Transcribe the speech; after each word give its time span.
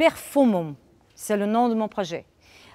Perfumum, 0.00 0.76
c'est 1.14 1.36
le 1.36 1.44
nom 1.44 1.68
de 1.68 1.74
mon 1.74 1.86
projet. 1.86 2.24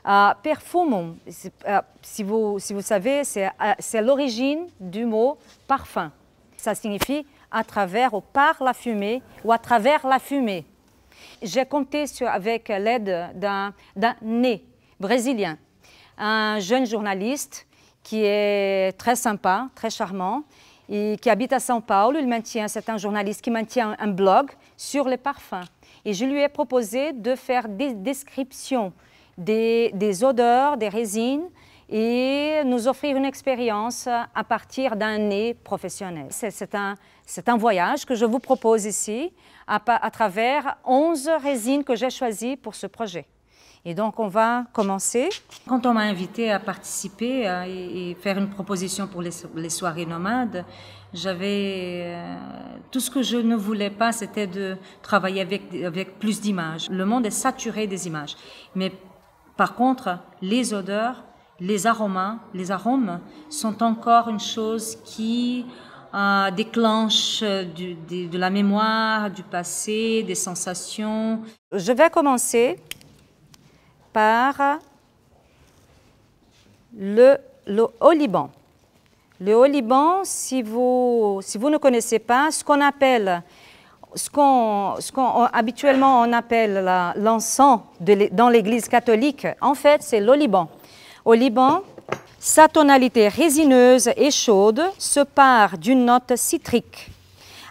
Euh, 0.08 0.32
euh, 0.46 1.82
si, 2.04 2.22
vous, 2.22 2.60
si 2.60 2.72
vous 2.72 2.82
savez, 2.84 3.24
c'est 3.24 4.02
l'origine 4.04 4.68
du 4.80 5.06
mot 5.06 5.40
parfum. 5.68 6.12
Ça 6.56 6.76
signifie 6.76 7.26
à 7.50 7.64
travers 7.64 8.14
ou 8.14 8.22
par 8.22 8.62
la 8.62 8.76
fumée 8.76 9.24
ou 9.44 9.52
à 9.52 9.58
travers 9.58 10.06
la 10.06 10.20
fumée. 10.20 10.66
J'ai 11.42 11.66
compté 11.66 12.06
sur, 12.06 12.28
avec 12.28 12.70
l'aide 12.70 13.32
d'un 13.34 13.74
nez 14.22 14.64
brésilien, 15.00 15.58
un 16.20 16.60
jeune 16.60 16.86
journaliste 16.86 17.66
qui 18.04 18.22
est 18.24 18.96
très 19.00 19.16
sympa, 19.16 19.70
très 19.74 19.90
charmant, 19.90 20.44
et 20.88 21.18
qui 21.20 21.32
habite 21.32 21.54
à 21.54 21.58
São 21.58 21.82
Paulo. 21.82 22.20
Il 22.20 22.28
maintient, 22.28 22.68
c'est 22.68 22.88
un 22.88 22.98
journaliste 22.98 23.42
qui 23.42 23.50
maintient 23.50 23.96
un 23.98 24.08
blog 24.10 24.52
sur 24.78 25.08
les 25.08 25.18
parfums. 25.18 25.66
Et 26.06 26.14
je 26.14 26.26
lui 26.26 26.42
ai 26.42 26.50
proposé 26.50 27.14
de 27.14 27.36
faire 27.36 27.68
des 27.68 27.94
descriptions 27.94 28.94
des, 29.38 30.24
odeurs, 30.24 30.78
des 30.78 30.90
résines, 30.90 31.50
et 31.88 32.62
nous 32.66 32.88
offrir 32.88 33.16
une 33.16 33.26
expérience 33.26 34.08
à 34.08 34.44
partir 34.44 34.96
d'un 34.96 35.20
nez 35.20 35.54
professionnel. 35.54 36.28
C'est 36.32 36.74
un, 36.74 37.58
voyage 37.58 38.06
que 38.06 38.16
je 38.16 38.26
vous 38.26 38.40
propose 38.40 38.86
ici 38.86 39.32
à, 39.68 39.80
à 39.86 40.10
travers 40.10 40.78
11 40.86 41.30
résines 41.44 41.84
que 41.84 41.96
j'ai 41.96 42.10
choisies 42.10 42.58
pour 42.58 42.74
ce 42.74 42.88
projet. 42.88 43.28
Et 43.88 43.94
donc, 43.94 44.20
on 44.20 44.28
va 44.28 44.66
commencer. 44.74 45.30
Quand 45.68 45.86
on 45.86 45.94
m'a 45.94 46.02
invité 46.02 46.52
à 46.52 46.60
participer 46.60 47.48
euh, 47.48 47.66
et, 47.68 48.18
faire 48.20 48.40
une 48.40 48.50
proposition 48.50 49.06
pour 49.06 49.22
les, 49.22 49.70
soirées 49.70 50.08
nomades, 50.08 50.66
j'avais 51.14 52.06
euh, 52.08 52.36
tout 52.90 53.00
ce 53.00 53.12
que 53.12 53.22
je 53.22 53.38
ne 53.38 53.56
voulais 53.56 53.92
pas, 53.92 54.12
c'était 54.12 54.48
de 54.48 54.76
travailler 55.04 55.42
avec, 55.42 55.72
avec 55.86 56.18
plus 56.18 56.42
d'images. 56.42 56.90
Le 56.90 57.06
monde 57.06 57.28
est 57.28 57.32
saturé 57.32 57.86
des 57.86 58.08
images, 58.08 58.36
mais 58.74 58.92
par 59.56 59.76
contre, 59.76 60.18
les 60.42 60.74
odeurs, 60.74 61.24
les 61.60 61.86
aromas, 61.86 62.38
les 62.56 62.72
arômes 62.72 63.20
sont 63.52 63.84
encore 63.84 64.30
une 64.30 64.40
chose 64.40 64.98
qui 65.06 65.64
euh, 66.16 66.50
déclenche 66.50 67.42
de 67.42 68.38
la 68.38 68.50
mémoire, 68.50 69.30
du 69.30 69.44
passé, 69.44 70.24
des 70.24 70.36
sensations. 70.36 71.42
Je 71.72 71.92
vais 71.92 72.10
commencer 72.10 72.80
par 74.16 74.80
le, 76.98 77.36
le 77.68 77.86
haut 78.00 78.12
Liban. 78.12 78.50
Le 79.42 79.58
haut 79.58 79.66
Liban, 79.66 80.22
si 80.24 80.62
vous, 80.62 81.42
ne 81.44 81.78
connaissez 81.78 82.20
pas, 82.20 82.50
ce 82.50 82.64
qu'on 82.64 82.80
appelle, 82.80 83.44
habituellement 85.52 86.22
on 86.22 86.32
appelle 86.32 86.82
l'encens 87.18 87.82
dans 88.32 88.48
l'Église 88.48 88.88
catholique, 88.88 89.46
en 89.60 89.76
fait, 89.76 90.02
c'est 90.02 90.22
l'oliban. 90.22 90.70
Au 91.26 91.34
Liban, 91.34 91.82
sa 92.40 92.70
tonalité 92.70 93.28
résineuse 93.28 94.10
et 94.16 94.32
chaude 94.32 94.82
se 94.98 95.20
part 95.20 95.78
d'une 95.78 96.06
note 96.06 96.38
citrique, 96.38 97.10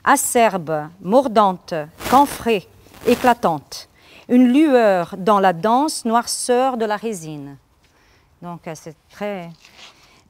acerbe, 0.05 0.89
mordante, 1.01 1.73
camphrée, 2.11 2.69
éclatante 3.07 3.89
une 4.29 4.53
lueur 4.53 5.15
dans 5.19 5.41
la 5.41 5.53
dense 5.53 6.05
noirceur 6.05 6.77
de 6.77 6.85
la 6.85 6.97
résine. 6.97 7.57
Donc 8.43 8.67
euh, 8.67 8.73
c'est 8.75 8.97
très, 9.11 9.51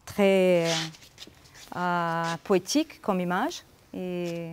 très 0.05 0.67
euh, 1.77 2.23
poétique 2.45 3.01
comme 3.01 3.21
image. 3.21 3.65
Et 3.93 4.53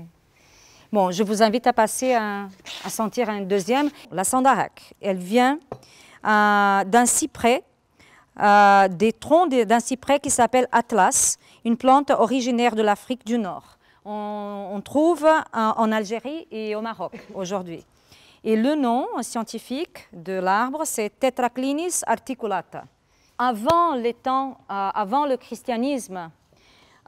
bon, 0.91 1.11
je 1.11 1.23
vous 1.23 1.43
invite 1.43 1.67
à 1.67 1.73
passer 1.73 2.13
à, 2.13 2.47
sentir 2.89 3.29
un 3.29 3.41
deuxième. 3.41 3.89
La 4.11 4.23
sandarac, 4.23 4.93
elle 5.01 5.17
vient 5.17 5.59
euh, 6.25 6.83
d'un 6.83 7.05
cyprès, 7.05 7.63
des 8.37 9.13
troncs 9.13 9.49
d'un 9.49 9.79
cyprès 9.79 10.19
qui 10.19 10.29
s'appelle 10.29 10.67
Atlas, 10.71 11.37
une 11.65 11.77
plante 11.77 12.09
originaire 12.09 12.75
de 12.75 12.81
l'Afrique 12.81 13.25
du 13.25 13.37
Nord. 13.37 13.77
On, 14.03 14.81
trouve 14.83 15.27
en 15.53 15.91
Algérie 15.91 16.47
et 16.49 16.75
au 16.75 16.81
Maroc 16.81 17.13
aujourd'hui. 17.35 17.85
Et 18.43 18.55
le 18.55 18.73
nom 18.73 19.05
scientifique 19.21 20.07
de 20.13 20.33
l'arbre, 20.33 20.81
c'est 20.85 21.11
Tetraclinis 21.19 22.01
articulata. 22.07 22.85
Avant, 23.37 23.93
les 23.93 24.15
euh, 24.25 25.27
le 25.27 25.35
christianisme, 25.35 26.31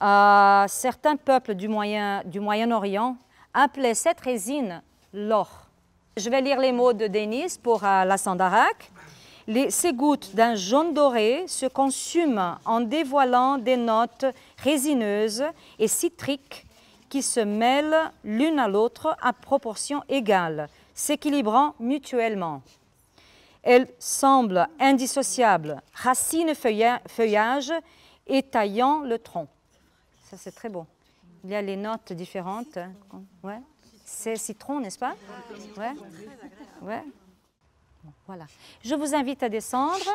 euh, 0.01 0.65
certains 0.67 1.15
peuples 1.15 1.55
du 1.55 1.67
Moyen-Orient 1.67 2.39
Moyen 2.39 3.17
appelaient 3.51 3.95
cette 3.95 4.19
résine 4.19 4.83
l'or. 5.11 5.49
Je 6.17 6.29
vais 6.29 6.41
lire 6.41 6.59
les 6.59 6.71
mots 6.71 6.93
de 6.93 7.07
Denis 7.07 7.57
pour 7.61 7.83
euh, 7.83 8.03
la 8.03 8.17
sandarac. 8.17 8.91
ces 9.69 9.91
gouttes 9.91 10.35
d'un 10.35 10.53
jaune 10.53 10.93
doré 10.93 11.45
se 11.47 11.65
consument 11.65 12.59
en 12.63 12.79
dévoilant 12.79 13.57
des 13.57 13.77
notes 13.77 14.25
résineuses 14.59 15.45
et 15.79 15.87
citriques 15.87 16.67
qui 17.09 17.23
se 17.23 17.39
mêlent 17.39 18.11
l'une 18.23 18.59
à 18.59 18.67
l'autre 18.67 19.17
à 19.19 19.33
proportion 19.33 20.03
égale 20.09 20.69
s'équilibrant 20.93 21.75
mutuellement. 21.79 22.61
Elles 23.63 23.87
semblent 23.97 24.67
indissociables, 24.79 25.81
racines, 25.93 26.53
feuillage 26.55 27.71
et 28.27 28.43
le 29.03 29.17
tronc. 29.17 29.47
Ça, 30.25 30.37
c'est 30.37 30.51
très 30.51 30.69
beau. 30.69 30.85
Il 31.43 31.49
y 31.49 31.55
a 31.55 31.61
les 31.61 31.75
notes 31.75 32.13
différentes. 32.13 32.77
Ouais. 33.41 33.59
C'est 34.05 34.35
citron, 34.35 34.79
n'est-ce 34.79 34.99
pas? 34.99 35.15
Ouais. 35.77 35.93
ouais. 36.81 37.03
voilà. 38.27 38.45
Je 38.83 38.95
vous 38.95 39.13
invite 39.15 39.43
à 39.43 39.49
descendre. 39.49 40.09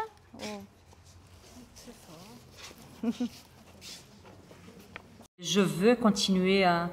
Je 5.39 5.61
veux 5.61 5.97
continuer 5.97 6.65
à 6.65 6.91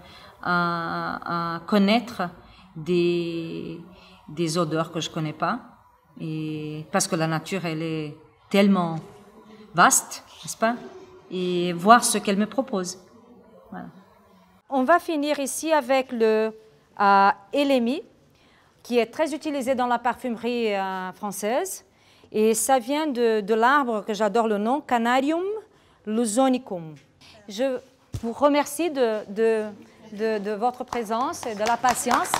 connaître 1.67 2.29
des, 2.75 3.79
des 4.27 4.57
odeurs 4.57 4.91
que 4.91 4.99
je 4.99 5.09
connais 5.09 5.33
pas. 5.33 5.59
Et 6.19 6.85
parce 6.91 7.07
que 7.07 7.15
la 7.15 7.27
nature, 7.27 7.65
elle 7.65 7.81
est 7.81 8.15
tellement 8.49 8.95
vaste, 9.73 10.23
n'est-ce 10.43 10.57
pas? 10.57 10.75
Et 11.31 11.73
voir 11.73 12.03
ce 12.03 12.17
qu'elle 12.17 12.37
me 12.37 12.45
propose. 12.45 12.97
On 14.69 14.83
va 14.83 14.99
finir 14.99 15.39
ici 15.39 15.71
avec 15.71 16.11
le 16.11 16.51
euh, 16.99 17.29
qui 18.83 18.99
est 18.99 19.07
très 19.07 19.33
utilisé 19.33 19.75
dans 19.75 19.87
la 19.87 19.99
parfumerie 19.99 20.73
euh, 20.73 21.11
française. 21.13 21.83
Et 22.31 22.53
ça 22.53 22.79
vient 22.79 23.07
de, 23.07 23.41
de 23.41 23.53
l'arbre 23.53 24.03
que 24.05 24.13
j'adore 24.13 24.47
le 24.47 24.57
nom, 24.57 24.81
Canarium 24.81 25.43
lusonicum. 26.05 26.95
Je 27.47 27.79
vous 28.21 28.33
remercie 28.33 28.91
de 28.91 29.65
de, 30.11 30.51
votre 30.51 30.83
présence 30.83 31.45
et 31.45 31.55
de 31.55 31.63
la 31.63 31.77
patience. 31.77 32.31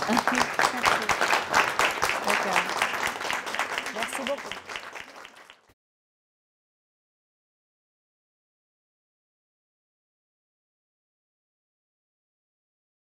Merci 3.94 4.22
beaucoup. 4.26 4.75